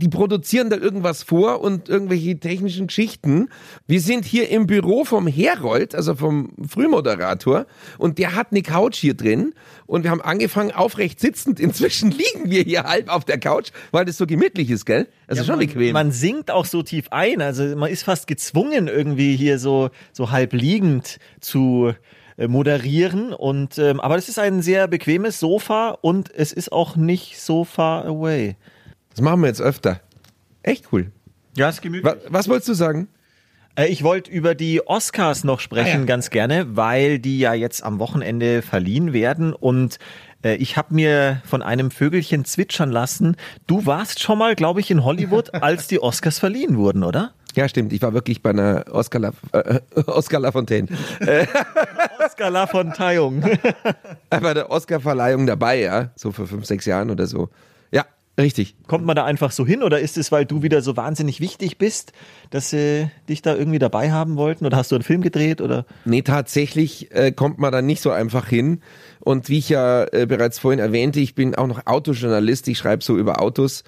[0.00, 3.50] Die produzieren da irgendwas vor und irgendwelche technischen Geschichten.
[3.86, 7.66] Wir sind hier im Büro vom Herold, also vom Frühmoderator,
[7.98, 9.52] und der hat eine Couch hier drin.
[9.86, 11.60] Und wir haben angefangen aufrecht sitzend.
[11.70, 15.06] Inzwischen liegen wir hier halb auf der Couch, weil das so gemütlich ist, gell?
[15.26, 15.92] Also schon man, bequem.
[15.92, 17.42] man sinkt auch so tief ein.
[17.42, 21.92] Also man ist fast gezwungen, irgendwie hier so, so halb liegend zu
[22.38, 23.34] äh, moderieren.
[23.34, 27.64] Und ähm, aber es ist ein sehr bequemes Sofa und es ist auch nicht so
[27.64, 28.56] far away.
[29.10, 30.00] Das machen wir jetzt öfter.
[30.62, 31.10] Echt cool.
[31.56, 32.04] Ja, ist gemütlich.
[32.12, 33.08] Was, was wolltest du sagen?
[33.74, 36.04] Äh, Ich wollte über die Oscars noch sprechen, Ah, ja.
[36.04, 39.98] ganz gerne, weil die ja jetzt am Wochenende verliehen werden und
[40.44, 43.36] äh, ich habe mir von einem Vögelchen zwitschern lassen.
[43.66, 47.32] Du warst schon mal, glaube ich, in Hollywood, als die Oscars verliehen wurden, oder?
[47.56, 47.92] Ja, stimmt.
[47.92, 50.86] Ich war wirklich bei einer Oscar, La, äh, Oscar Lafontaine.
[52.24, 53.58] Oscar Lafontaine.
[54.30, 56.10] Äh, bei der Oscar-Verleihung dabei, ja.
[56.14, 57.48] So vor fünf, sechs Jahren oder so.
[58.40, 58.74] Richtig.
[58.86, 61.78] Kommt man da einfach so hin oder ist es, weil du wieder so wahnsinnig wichtig
[61.78, 62.12] bist,
[62.50, 64.66] dass sie dich da irgendwie dabei haben wollten?
[64.66, 65.60] Oder hast du einen Film gedreht?
[65.60, 65.84] Oder?
[66.04, 68.80] Nee, tatsächlich äh, kommt man da nicht so einfach hin.
[69.20, 72.68] Und wie ich ja äh, bereits vorhin erwähnte, ich bin auch noch Autojournalist.
[72.68, 73.84] Ich schreibe so über Autos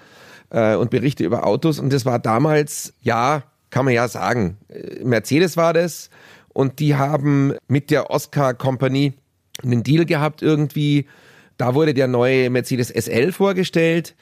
[0.51, 1.79] äh, und berichte über Autos.
[1.79, 6.09] Und das war damals, ja, kann man ja sagen, äh, Mercedes war das.
[6.49, 9.13] Und die haben mit der Oscar Company
[9.63, 11.07] einen Deal gehabt irgendwie.
[11.57, 14.15] Da wurde der neue Mercedes SL vorgestellt.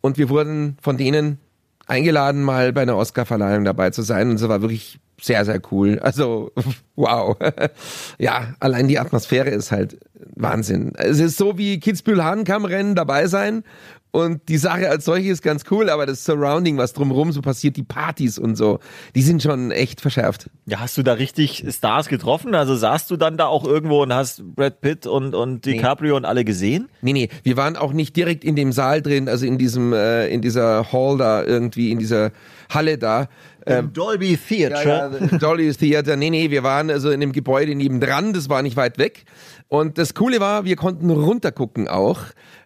[0.00, 1.38] Und wir wurden von denen
[1.86, 4.30] eingeladen, mal bei einer Oscar-Verleihung dabei zu sein.
[4.30, 5.98] Und es war wirklich sehr, sehr cool.
[5.98, 6.52] Also,
[6.96, 7.36] wow.
[8.18, 9.98] Ja, allein die Atmosphäre ist halt
[10.34, 10.92] Wahnsinn.
[10.96, 13.64] Es ist so wie Kitzbühel-Hahnkamm-Rennen dabei sein.
[14.10, 17.76] Und die Sache als solche ist ganz cool, aber das Surrounding, was drumherum so passiert,
[17.76, 18.78] die Partys und so,
[19.14, 20.50] die sind schon echt verschärft.
[20.66, 22.54] Ja, hast du da richtig Stars getroffen?
[22.54, 26.24] Also saßt du dann da auch irgendwo und hast Brad Pitt und, und DiCaprio und
[26.24, 26.88] alle gesehen?
[27.02, 30.28] Nee, nee, wir waren auch nicht direkt in dem Saal drin, also in diesem, äh,
[30.28, 32.32] in dieser Hall da irgendwie, in dieser
[32.68, 33.28] Halle da.
[33.66, 34.88] Im Dolby Theatre.
[34.88, 36.16] Ja, ja, Dolly Theater.
[36.16, 39.24] Nee, nee, wir waren also in dem Gebäude nebendran, das war nicht weit weg.
[39.68, 42.20] Und das Coole war, wir konnten runtergucken auch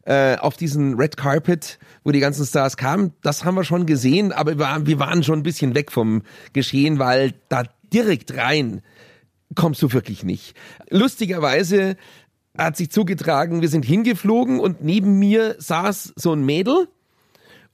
[0.05, 3.13] äh, auf diesen Red Carpet, wo die ganzen Stars kamen.
[3.23, 6.23] Das haben wir schon gesehen, aber wir waren, wir waren schon ein bisschen weg vom
[6.53, 8.83] Geschehen, weil da direkt rein
[9.55, 10.55] kommst du wirklich nicht.
[10.89, 11.97] Lustigerweise
[12.57, 16.89] hat sich zugetragen, wir sind hingeflogen und neben mir saß so ein Mädel.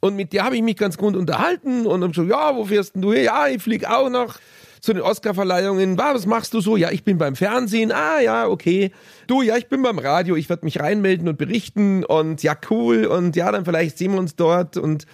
[0.01, 2.95] Und mit der habe ich mich ganz gut unterhalten und hab so, ja, wo fährst
[2.95, 3.25] denn du her?
[3.25, 4.39] Ja, ich flieg auch noch
[4.81, 5.99] zu den Oscarverleihungen.
[5.99, 6.77] Was machst du so?
[6.77, 7.91] Ja, ich bin beim Fernsehen.
[7.91, 8.93] Ah, ja, okay.
[9.27, 10.37] Du, ja, ich bin beim Radio.
[10.37, 13.07] Ich werde mich reinmelden und berichten und ja, cool.
[13.07, 15.07] Und ja, dann vielleicht sehen wir uns dort und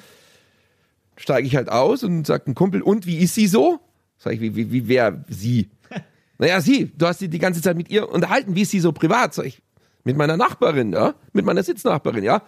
[1.16, 3.80] steige ich halt aus und sagt ein Kumpel, und wie ist sie so?
[4.18, 5.70] Sag ich, wie, wie, wie wer sie?
[6.36, 8.90] Naja, sie, du hast sie die ganze Zeit mit ihr unterhalten, wie ist sie so
[8.90, 9.32] privat?
[9.34, 9.62] Sag ich,
[10.02, 11.14] mit meiner Nachbarin, ja?
[11.32, 12.42] Mit meiner Sitznachbarin, ja?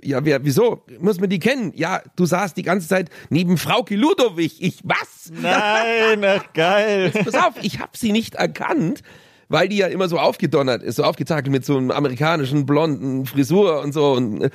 [0.00, 0.84] Ja, wer, wieso?
[1.00, 1.72] Muss man die kennen?
[1.74, 4.62] Ja, du saßt die ganze Zeit neben Frauke Ludowig.
[4.62, 5.30] Ich, was?
[5.30, 7.10] Nein, ach geil.
[7.10, 9.02] Pass auf, ich habe sie nicht erkannt,
[9.48, 13.82] weil die ja immer so aufgedonnert ist, so aufgetakelt mit so einem amerikanischen blonden Frisur
[13.82, 14.50] und so und,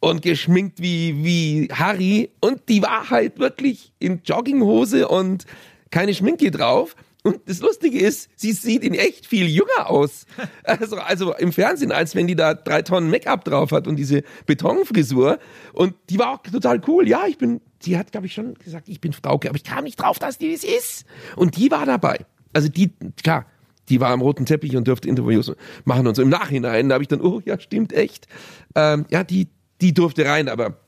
[0.00, 2.30] und geschminkt wie, wie Harry.
[2.40, 5.46] Und die war halt wirklich in Jogginghose und
[5.90, 6.94] keine Schminke drauf.
[7.24, 10.26] Und das Lustige ist, sie sieht in echt viel jünger aus.
[10.62, 14.22] Also, also im Fernsehen, als wenn die da drei Tonnen Make-up drauf hat und diese
[14.44, 15.38] Betonfrisur.
[15.72, 17.08] Und die war auch total cool.
[17.08, 19.84] Ja, ich bin, die hat, glaube ich, schon gesagt, ich bin Frauke, aber ich kam
[19.84, 21.06] nicht drauf, dass die es ist.
[21.34, 22.26] Und die war dabei.
[22.52, 23.46] Also die, klar,
[23.88, 25.50] die war am roten Teppich und durfte Interviews
[25.84, 26.22] machen und so.
[26.22, 28.26] Im Nachhinein da habe ich dann, oh ja, stimmt echt.
[28.74, 29.48] Ähm, ja, die,
[29.80, 30.78] die durfte rein, aber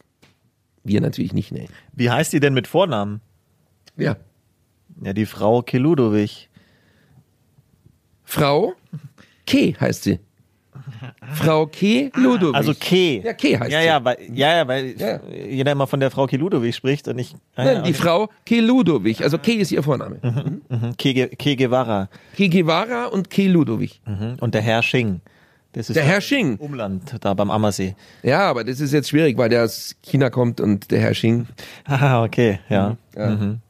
[0.85, 1.68] wir natürlich nicht, nee.
[1.92, 3.20] Wie heißt die denn mit Vornamen?
[3.96, 4.16] Ja.
[5.02, 6.48] Ja, die Frau Keludowig.
[8.24, 8.74] Frau
[9.46, 10.20] K heißt sie.
[11.35, 12.11] Frau K.
[12.14, 12.54] Ludowig.
[12.54, 13.22] Also K.
[13.24, 13.87] Ja, K heißt ja, sie.
[13.87, 15.20] ja, weil, ja, ja, weil Ja.
[15.48, 17.35] jeder immer von der Frau Keludowig spricht und ich.
[17.56, 17.92] Ah, Nein, die.
[17.92, 18.61] Frau K.
[18.61, 19.22] Ludowig.
[19.22, 20.18] Also K ist ihr Vorname.
[20.68, 22.48] Mhm, Ke, Ge- Ke Guevara K.
[22.48, 23.46] Guevara und K.
[23.48, 24.00] Ludowig.
[24.06, 24.37] mhm.
[24.40, 25.20] und der Herr Sching.
[25.72, 26.56] Das ist Der Herr Xing.
[26.56, 27.94] Umland da beim Ammersee.
[28.22, 31.46] Ja, aber das ist jetzt schwierig, weil der aus China kommt und der Herr Xing.
[31.85, 32.96] Ah, okay, ja.
[33.14, 33.30] Ja.
[33.30, 33.61] Mhm.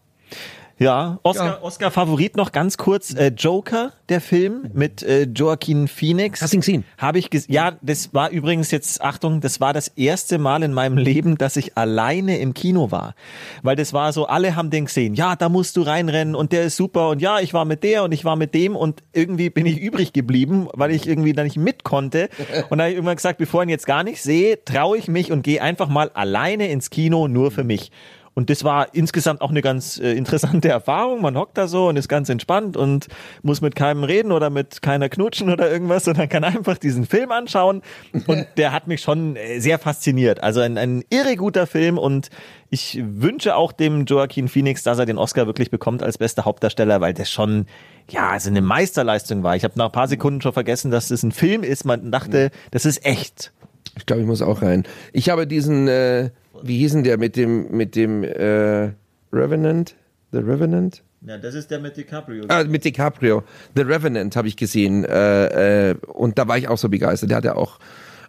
[0.79, 1.63] Ja, Oscar, Ja.
[1.63, 3.15] Oscar Favorit noch ganz kurz.
[3.15, 6.43] Äh, Joker, der Film mit äh, Joaquin Phoenix.
[6.43, 6.85] Hast du ihn gesehen?
[6.99, 10.75] Habe ich ges Ja, das war übrigens jetzt, Achtung, das war das erste Mal in
[10.75, 13.15] meinem Leben, dass ich alleine im Kino war.
[13.63, 15.15] Weil das war so, alle haben den gesehen.
[15.15, 18.05] Ja, da musst du reinrennen und der ist super und ja, ich war mit der
[18.05, 21.43] und ich war mit dem und irgendwie bin ich übrig geblieben, weil ich irgendwie da
[21.43, 22.29] nicht mit konnte.
[22.69, 25.09] Und da habe ich irgendwann gesagt, bevor ich ihn jetzt gar nicht sehe, traue ich
[25.09, 27.91] mich und gehe einfach mal alleine ins Kino, nur für mich.
[28.37, 31.23] Und das war insgesamt auch eine ganz äh, interessante Erfahrung.
[31.23, 33.09] Man hockt da so und ist ganz entspannt und
[33.43, 37.33] muss mit keinem reden oder mit keiner knutschen oder irgendwas, sondern kann einfach diesen Film
[37.33, 37.81] anschauen.
[38.27, 40.43] Und der hat mich schon äh, sehr fasziniert.
[40.43, 42.29] Also ein, ein irre guter Film und
[42.69, 47.01] ich wünsche auch dem Joaquin Phoenix, dass er den Oscar wirklich bekommt als bester Hauptdarsteller,
[47.01, 47.65] weil das schon,
[48.11, 49.57] ja, also eine Meisterleistung war.
[49.57, 51.87] Ich habe nach ein paar Sekunden schon vergessen, dass das ein Film ist.
[51.87, 53.53] Man dachte, das ist echt.
[53.97, 54.85] Ich glaube, ich muss auch rein.
[55.15, 56.31] Ich habe diesen, äh,
[56.63, 58.93] wie hieß denn der mit dem, mit dem äh,
[59.33, 59.95] Revenant?
[60.33, 61.03] The Revenant?
[61.27, 62.45] Ja, das ist der mit DiCaprio.
[62.49, 63.43] Ah, mit DiCaprio.
[63.75, 65.05] The Revenant habe ich gesehen.
[65.05, 67.31] Äh, äh, und da war ich auch so begeistert.
[67.31, 67.79] Der hat ja auch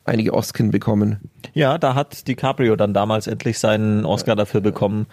[0.06, 1.30] einige Oscar bekommen.
[1.54, 5.08] Ja, da hat DiCaprio dann damals endlich seinen Oscar dafür bekommen.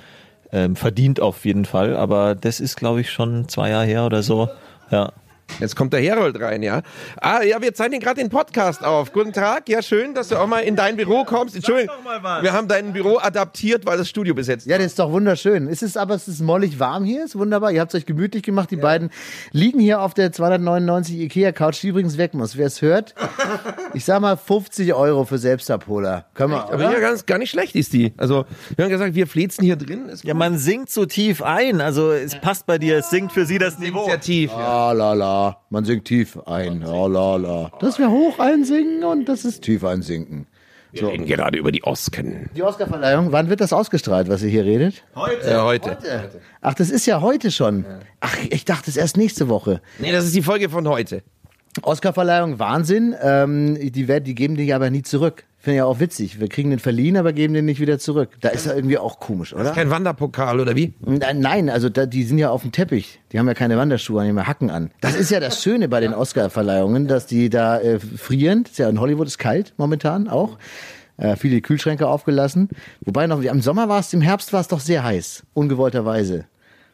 [0.52, 4.22] Ähm, verdient auf jeden Fall, aber das ist, glaube ich, schon zwei Jahre her oder
[4.22, 4.48] so.
[4.90, 5.12] Ja.
[5.60, 6.82] Jetzt kommt der Herold rein, ja.
[7.20, 9.12] Ah, ja, wir zeichnen gerade den Podcast auf.
[9.12, 11.54] Guten Tag, ja, schön, dass du auch mal in dein Büro kommst.
[11.54, 12.42] Entschuldigung, doch mal was.
[12.42, 15.68] wir haben dein Büro adaptiert, weil das Studio besetzt Ja, das ist doch wunderschön.
[15.68, 17.70] Es ist aber es ist mollig warm hier, ist wunderbar.
[17.70, 18.70] Ihr habt es euch gemütlich gemacht.
[18.70, 19.10] Die beiden
[19.52, 22.56] liegen hier auf der 299 Ikea Couch, die übrigens weg muss.
[22.56, 23.14] Wer es hört,
[23.94, 26.24] ich sag mal 50 Euro für Selbstabholer.
[26.34, 28.12] Können wir, Aber ja, ganz, gar nicht schlecht ist die.
[28.16, 30.08] Also, wir haben gesagt, wir flezen hier drin.
[30.08, 31.80] Ist ja, man singt so tief ein.
[31.80, 34.04] Also es passt bei dir, es singt für sie das Niveau.
[34.06, 34.50] sehr tief.
[34.50, 34.56] Ja.
[34.88, 35.33] Ah, la, la.
[35.70, 36.82] Man singt tief ein.
[36.84, 37.72] Ah, la, la.
[37.80, 40.46] Das wäre hoch einsingen und das ist tief einsinken.
[40.92, 42.50] Wir reden gerade über die Osken.
[42.54, 45.02] Die Oscarverleihung, wann wird das ausgestrahlt, was ihr hier redet?
[45.16, 45.98] Äh, heute.
[46.60, 47.84] Ach, das ist ja heute schon.
[48.20, 49.80] Ach, ich dachte es erst nächste Woche.
[49.98, 51.22] Nee, das ist die Folge von heute.
[51.82, 53.14] Oscarverleihung, Wahnsinn.
[53.20, 55.44] Ähm, die, werden, die geben den aber nie zurück.
[55.64, 56.40] Finde ich ja auch witzig.
[56.40, 58.28] Wir kriegen den verliehen, aber geben den nicht wieder zurück.
[58.42, 59.72] Da ist er irgendwie auch komisch, oder?
[59.72, 60.92] Kein Wanderpokal, oder wie?
[61.00, 63.18] Nein, Nein, also da, die sind ja auf dem Teppich.
[63.32, 64.90] Die haben ja keine Wanderschuhe, die haben ja Hacken an.
[65.00, 68.64] Das ist ja das Schöne bei den Oscarverleihungen, dass die da äh, frieren.
[68.64, 70.58] Ist ja in Hollywood ist kalt momentan auch.
[71.16, 72.68] Äh, viele Kühlschränke aufgelassen.
[73.00, 75.44] Wobei noch, im Sommer war es, im Herbst war es doch sehr heiß.
[75.54, 76.44] Ungewollterweise.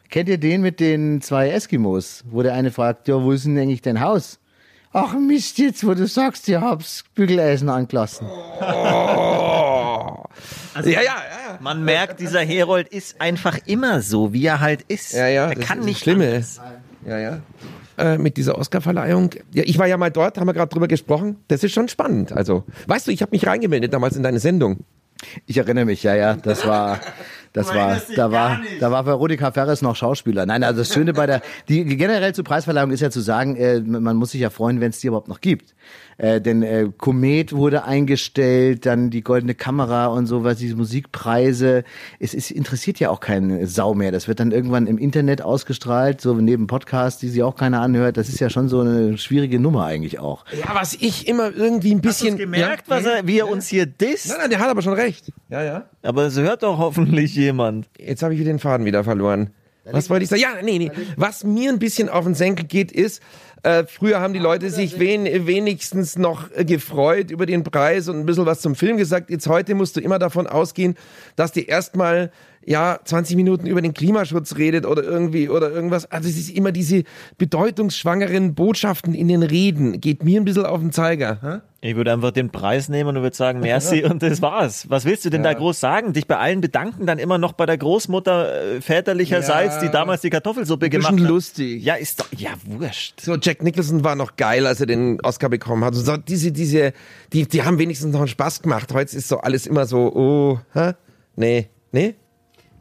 [0.09, 3.57] Kennt ihr den mit den zwei Eskimos, wo der eine fragt, ja, wo ist denn
[3.57, 4.39] eigentlich dein Haus?
[4.93, 8.27] Ach Mist, jetzt wo du sagst, ihr habt's Bügeleisen angelassen.
[8.59, 10.25] Oh.
[10.75, 11.57] ja, ja, ja.
[11.61, 15.13] Man merkt, dieser Herold ist einfach immer so, wie er halt ist.
[15.13, 15.49] Ja, ja.
[15.49, 16.25] Er das kann ist das nicht Schlimme.
[16.27, 16.61] anders.
[17.05, 17.39] Ja, ja.
[17.97, 19.31] Äh, mit dieser Oscarverleihung.
[19.53, 21.37] Ja, ich war ja mal dort, haben wir gerade drüber gesprochen.
[21.47, 22.33] Das ist schon spannend.
[22.33, 24.79] Also, weißt du, ich habe mich reingemeldet damals in deine Sendung.
[25.45, 26.99] Ich erinnere mich, ja, ja, das war,
[27.53, 30.45] das war, da war, da war Veronika Ferres noch Schauspieler.
[30.45, 33.81] Nein, also das Schöne bei der, die generell zur Preisverleihung ist ja zu sagen, äh,
[33.81, 35.75] man muss sich ja freuen, wenn es die überhaupt noch gibt.
[36.17, 41.83] Äh, denn äh, Komet wurde eingestellt, dann die Goldene Kamera und so, was diese Musikpreise.
[42.19, 44.11] Es ist, interessiert ja auch keinen Sau mehr.
[44.11, 48.17] Das wird dann irgendwann im Internet ausgestrahlt, so neben Podcasts, die sich auch keiner anhört.
[48.17, 50.45] Das ist ja schon so eine schwierige Nummer eigentlich auch.
[50.51, 52.37] Ja, was ich immer irgendwie ein Hast du bisschen.
[52.37, 52.95] gemerkt, ja?
[52.95, 54.29] was er, wie er uns hier disst?
[54.29, 55.31] Nein, nein, der hat aber schon recht.
[55.49, 55.89] Ja, ja.
[56.03, 57.87] Aber es hört doch hoffentlich jemand.
[57.97, 59.51] Jetzt habe ich den Faden wieder verloren.
[59.85, 60.41] Was wollte ich sagen?
[60.41, 60.91] Ja, nee, nee.
[61.15, 63.21] Was mir ein bisschen auf den Senkel geht, ist,
[63.63, 68.19] äh, früher haben die Leute sich wen, wenigstens noch äh, gefreut über den Preis und
[68.19, 69.29] ein bisschen was zum Film gesagt.
[69.29, 70.95] Jetzt heute musst du immer davon ausgehen,
[71.35, 72.31] dass die erstmal
[72.65, 76.09] ja 20 Minuten über den Klimaschutz redet oder irgendwie oder irgendwas.
[76.11, 77.03] Also es ist immer diese
[77.37, 79.99] bedeutungsschwangeren Botschaften in den Reden.
[79.99, 81.39] Geht mir ein bisschen auf den Zeiger.
[81.41, 81.67] Hä?
[81.83, 84.87] Ich würde einfach den Preis nehmen und würde sagen, merci und das war's.
[84.89, 86.13] Was willst du denn da groß sagen?
[86.13, 90.29] Dich bei allen bedanken, dann immer noch bei der Großmutter äh, väterlicherseits, die damals die
[90.29, 91.33] Kartoffelsuppe gemacht bisschen hat.
[91.33, 91.83] lustig.
[91.83, 93.21] Ja, ist doch, ja, wurscht.
[93.21, 95.95] So, Jack Nicholson war noch geil, als er den Oscar bekommen hat.
[95.95, 96.93] Und so, diese, diese,
[97.33, 98.93] die, die haben wenigstens noch einen Spaß gemacht.
[98.93, 100.91] Heute ist so alles immer so, oh, hä?
[101.35, 102.13] Nee, nee?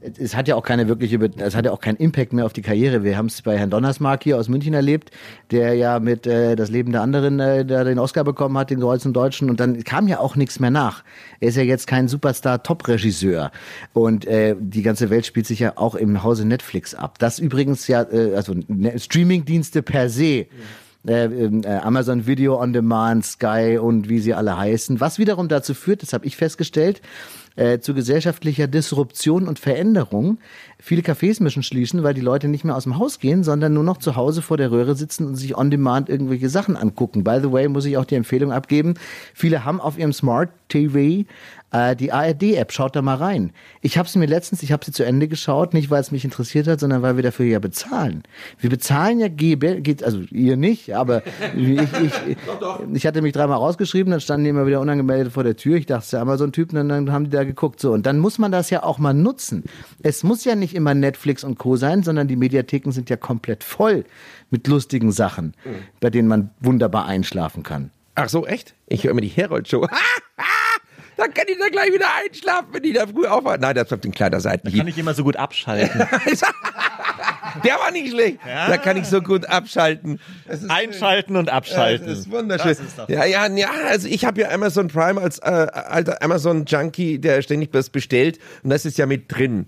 [0.01, 2.63] Es hat ja auch keine wirkliche, es hat ja auch keinen Impact mehr auf die
[2.63, 3.05] Karriere.
[3.05, 5.11] Wir haben es bei Herrn Donnersmark hier aus München erlebt,
[5.51, 8.81] der ja mit äh, das Leben der anderen, äh, der den Oscar bekommen hat, den
[8.81, 11.05] Kreuz und Deutschen, und dann kam ja auch nichts mehr nach.
[11.41, 13.51] Er ist ja jetzt kein Superstar-Top-Regisseur
[13.93, 17.19] und äh, die ganze Welt spielt sich ja auch im Hause Netflix ab.
[17.19, 20.47] Das übrigens ja, äh, also ne, Streaming-Dienste per se.
[21.07, 25.73] Äh, äh, Amazon Video on Demand, Sky und wie sie alle heißen, was wiederum dazu
[25.73, 27.01] führt, das habe ich festgestellt,
[27.57, 30.39] äh, zu gesellschaftlicher Disruption und Veränderung.
[30.79, 33.85] Viele Cafés müssen schließen, weil die Leute nicht mehr aus dem Haus gehen, sondern nur
[33.85, 37.25] noch zu Hause vor der Röhre sitzen und sich on demand irgendwelche Sachen angucken.
[37.25, 38.95] By the way, muss ich auch die Empfehlung abgeben.
[39.35, 41.27] Viele haben auf ihrem Smart TV
[41.73, 42.73] äh, die ARD-App.
[42.73, 43.53] Schaut da mal rein.
[43.81, 46.25] Ich habe sie mir letztens, ich habe sie zu Ende geschaut, nicht weil es mich
[46.25, 48.23] interessiert hat, sondern weil wir dafür ja bezahlen.
[48.59, 51.23] Wir bezahlen ja GB, geht, also ihr nicht, aber
[51.57, 52.37] ich, ich,
[52.93, 55.77] ich hatte mich dreimal rausgeschrieben, dann standen die immer wieder unangemeldet vor der Tür.
[55.77, 57.81] Ich dachte, es ist der Amazon-Typ, und dann haben die da geguckt.
[57.81, 59.65] So, und dann muss man das ja auch mal nutzen.
[60.03, 61.77] Es muss ja nicht immer Netflix und Co.
[61.77, 64.05] sein, sondern die Mediatheken sind ja komplett voll
[64.51, 65.55] mit lustigen Sachen,
[66.01, 67.91] bei denen man wunderbar einschlafen kann.
[68.17, 68.75] Ach so, echt?
[68.87, 69.87] Ich höre mir die Herold-Show.
[71.21, 73.61] Dann kann ich da gleich wieder einschlafen, wenn die da früh aufwachen.
[73.61, 74.75] Nein, das bleibt den kleiner Seiten.
[74.75, 76.01] Kann ich immer so gut abschalten.
[77.65, 78.39] Der war nicht schlecht.
[78.45, 80.19] Da kann ich so gut abschalten.
[80.69, 82.07] Einschalten und abschalten.
[82.07, 82.69] Das ist wunderschön.
[82.69, 87.19] Das ist ja, ja, ja, also ich habe ja Amazon Prime als äh, alter Amazon-Junkie,
[87.19, 89.67] der ständig was bestellt und das ist ja mit drin.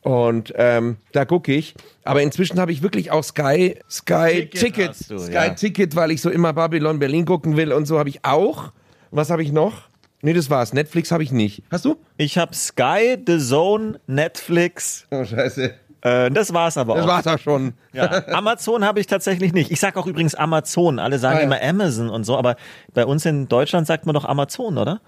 [0.00, 1.74] Und ähm, da gucke ich.
[2.04, 5.48] Aber inzwischen habe ich wirklich auch Sky, Sky Ticket Ticket, du, Sky ja.
[5.50, 8.72] Ticket, weil ich so immer Babylon Berlin gucken will und so habe ich auch.
[9.10, 9.88] Was habe ich noch?
[10.22, 10.72] Nee, das war's.
[10.72, 11.62] Netflix habe ich nicht.
[11.70, 11.96] Hast du?
[12.16, 15.06] Ich habe Sky, The Zone, Netflix.
[15.10, 15.74] Oh, scheiße.
[16.02, 17.08] Äh, das war's aber Das auch.
[17.08, 17.74] war's auch schon.
[17.92, 18.26] Ja.
[18.32, 19.70] Amazon habe ich tatsächlich nicht.
[19.70, 20.98] Ich sag auch übrigens Amazon.
[20.98, 21.46] Alle sagen Ah, ja.
[21.46, 22.56] immer Amazon und so, aber
[22.94, 25.00] bei uns in Deutschland sagt man doch Amazon, oder?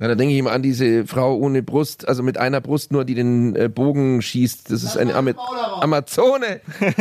[0.00, 3.04] Ja, da denke ich immer an diese Frau ohne Brust, also mit einer Brust nur,
[3.04, 4.70] die den äh, Bogen schießt.
[4.70, 5.32] Das ist eine Ama
[5.80, 6.60] Amazone.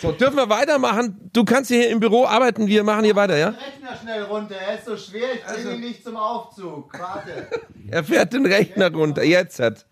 [0.00, 1.30] so, dürfen wir weitermachen?
[1.34, 3.48] Du kannst hier im Büro arbeiten, wir machen hier weiter, ja?
[3.48, 6.92] Rechner schnell runter, er ist so schwer, ich bringe ihn nicht zum Aufzug.
[6.98, 7.48] Warte.
[7.88, 9.86] Er fährt den Rechner runter, jetzt hat.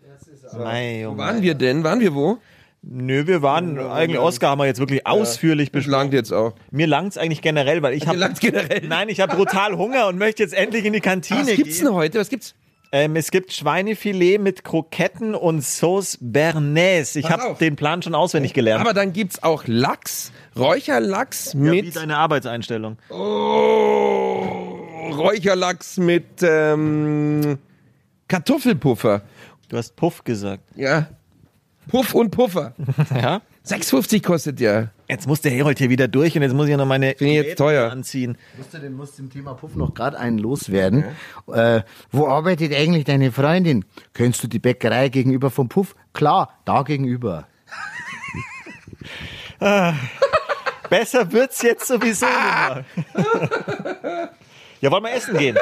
[0.57, 1.85] Mei, oh Wo waren wir denn?
[1.85, 2.39] Waren wir wo?
[2.87, 5.91] Nö, wir waren, eigentlich Oscar haben wir jetzt wirklich ausführlich Das besprochen.
[5.91, 6.53] langt jetzt auch.
[6.69, 8.81] Mir langt's eigentlich generell, weil ich habe langt generell.
[8.87, 11.85] Nein, ich habe brutal Hunger und möchte jetzt endlich in die Kantine Was gibt's gehen.
[11.85, 12.19] denn heute?
[12.19, 12.53] Was gibt's?
[12.91, 17.15] Ähm, es gibt Schweinefilet mit Kroketten und Sauce Bernays.
[17.15, 18.81] Ich habe den Plan schon auswendig gelernt.
[18.81, 22.97] Aber dann gibt's auch Lachs, Räucherlachs ja, wie mit deine Arbeitseinstellung.
[23.09, 24.45] oh,
[25.11, 27.57] Räucherlachs mit ähm,
[28.27, 29.23] Kartoffelpuffer.
[29.69, 30.63] Du hast Puff gesagt.
[30.75, 31.07] Ja.
[31.87, 32.73] Puff und Puffer.
[33.15, 33.41] Ja?
[33.65, 34.91] 6,50 kostet der.
[35.09, 37.45] Jetzt muss der Herold hier wieder durch und jetzt muss ich noch meine Finde ich
[37.47, 37.91] jetzt teuer.
[37.91, 38.37] anziehen.
[38.57, 41.03] musste dem, muss dem Thema Puff noch gerade einen loswerden.
[41.51, 43.83] Äh, wo arbeitet eigentlich deine Freundin?
[44.13, 45.95] Kennst du die Bäckerei gegenüber vom Puff?
[46.13, 47.47] Klar, da gegenüber.
[50.89, 54.29] Besser wird's jetzt sowieso nicht mehr.
[54.81, 55.57] ja, wollen wir essen gehen?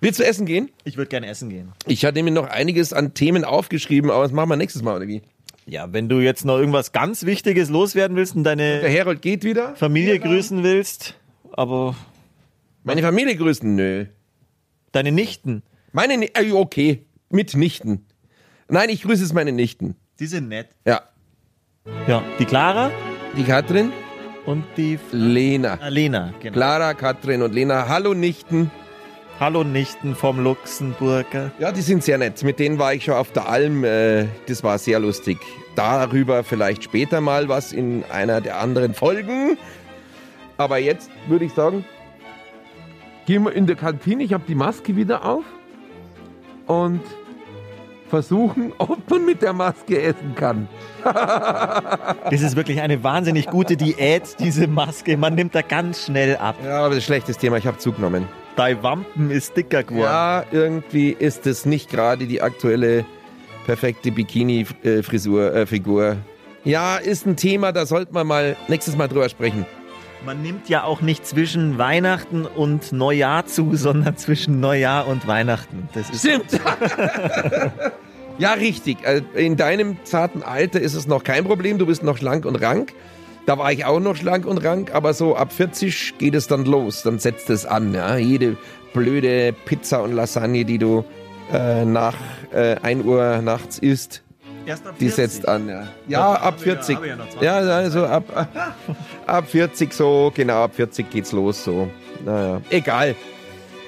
[0.00, 0.70] Willst du essen gehen?
[0.84, 1.72] Ich würde gerne essen gehen.
[1.86, 5.08] Ich hatte mir noch einiges an Themen aufgeschrieben, aber das machen wir nächstes Mal, oder
[5.08, 5.22] wie?
[5.70, 9.44] Ja, wenn du jetzt noch irgendwas ganz Wichtiges loswerden willst und Der deine Herold geht
[9.44, 9.76] wieder.
[9.76, 11.14] Familie grüßen willst,
[11.52, 11.94] aber
[12.84, 13.74] Meine Familie grüßen?
[13.74, 14.06] Nö.
[14.92, 15.62] deine Nichten.
[15.92, 17.04] Meine, Ni- äh, okay.
[17.30, 18.06] mit Nichten.
[18.68, 19.94] Nein, ich grüße es meine Nichten.
[20.20, 20.68] Die sind nett.
[20.86, 21.02] Ja.
[22.06, 22.90] Ja, die Clara
[23.36, 23.92] Die Katrin,
[24.46, 25.74] und die Lena.
[25.80, 26.32] Alena.
[26.40, 26.52] Genau.
[26.54, 27.88] Clara, Katrin und Lena.
[27.88, 28.70] Hallo Nichten.
[29.40, 31.52] Hallo Nichten vom Luxemburger.
[31.60, 32.42] Ja, die sind sehr nett.
[32.42, 33.84] Mit denen war ich schon auf der Alm.
[33.84, 35.38] Äh, das war sehr lustig.
[35.76, 39.56] Darüber vielleicht später mal was in einer der anderen Folgen.
[40.56, 41.84] Aber jetzt würde ich sagen,
[43.26, 44.24] gehen wir in der Kantine.
[44.24, 45.44] Ich habe die Maske wieder auf
[46.66, 47.02] und
[48.08, 50.68] versuchen, ob man mit der Maske essen kann.
[52.30, 55.16] Das ist wirklich eine wahnsinnig gute Diät, diese Maske.
[55.16, 56.56] Man nimmt da ganz schnell ab.
[56.62, 57.56] Ja, aber das ist ein schlechtes Thema.
[57.56, 58.26] Ich habe zugenommen.
[58.58, 60.02] Dein Wampen ist dicker geworden.
[60.02, 63.04] Ja, irgendwie ist es nicht gerade die aktuelle
[63.66, 66.16] perfekte Bikini-Frisur, äh, Figur.
[66.64, 69.64] Ja, ist ein Thema, da sollte man mal nächstes Mal drüber sprechen.
[70.26, 75.88] Man nimmt ja auch nicht zwischen Weihnachten und Neujahr zu, sondern zwischen Neujahr und Weihnachten.
[75.94, 76.60] Das ist Stimmt.
[78.38, 79.04] ja, richtig.
[79.04, 81.78] Äh, In deinem zarten Alter ist es noch kein Problem.
[81.78, 82.92] Du bist noch schlank und rank.
[83.48, 86.66] Da war ich auch noch schlank und rank, aber so ab 40 geht es dann
[86.66, 87.02] los.
[87.02, 87.94] Dann setzt es an.
[87.94, 88.18] Ja?
[88.18, 88.58] Jede
[88.92, 91.02] blöde Pizza und Lasagne, die du
[91.50, 92.12] äh, nach
[92.52, 94.22] äh, 1 Uhr nachts isst,
[95.00, 95.14] die 40.
[95.14, 95.66] setzt an.
[95.66, 96.96] Ja, ja ab haben wir ja- 40.
[96.96, 98.48] haben wir ja noch 20 Ja, also ab,
[99.26, 101.88] ab 40 so, genau, ab 40 geht's los so.
[102.26, 103.14] Naja, egal.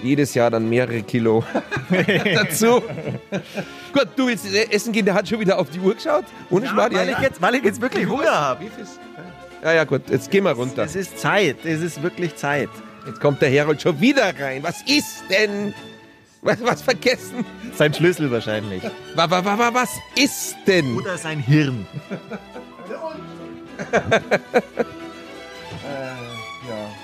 [0.02, 1.44] Jedes Jahr dann mehrere Kilo
[2.34, 2.82] dazu.
[3.92, 6.24] Gut, du willst essen gehen, der hat schon wieder auf die Uhr geschaut.
[6.48, 8.64] Ohne Ja, Schmarrn, weil, ich jetzt, weil ich jetzt wirklich Hunger habe.
[9.62, 10.84] Ja, ja, gut, jetzt gehen wir runter.
[10.84, 11.64] Es ist Zeit.
[11.64, 12.70] Es ist wirklich Zeit.
[13.06, 14.62] Jetzt kommt der Herold schon wieder rein.
[14.62, 15.74] Was ist denn?
[16.42, 17.44] Was, was vergessen?
[17.74, 18.82] Sein Schlüssel wahrscheinlich.
[19.14, 20.96] Wa, wa, wa, wa, was ist denn?
[20.96, 21.86] Oder sein Hirn.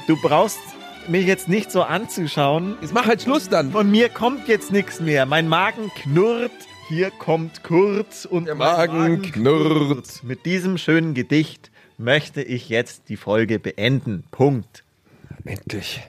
[0.06, 0.60] Du brauchst
[1.08, 2.76] mich jetzt nicht so anzuschauen.
[2.80, 3.72] Jetzt mach halt Schluss dann.
[3.72, 5.26] Von mir kommt jetzt nichts mehr.
[5.26, 6.52] Mein Magen knurrt.
[6.88, 10.22] Hier kommt Kurt und Der mein Magen knurrt.
[10.22, 14.24] Mit diesem schönen Gedicht möchte ich jetzt die Folge beenden.
[14.30, 14.84] Punkt.
[15.44, 16.00] Endlich.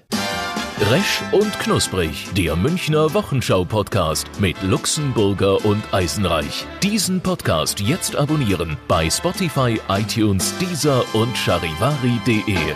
[0.80, 6.68] Resch und Knusprig, der Münchner Wochenschau-Podcast mit Luxemburger und Eisenreich.
[6.84, 12.76] Diesen Podcast jetzt abonnieren bei Spotify, iTunes, Deezer und charivari.de.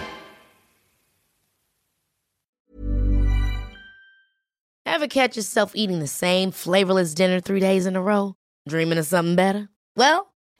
[4.83, 8.33] Ever catch yourself eating the same flavorless dinner three days in a row?
[8.67, 9.69] Dreaming of something better?
[9.95, 10.30] Well,